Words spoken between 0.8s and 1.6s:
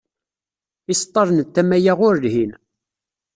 Iseḍḍalen n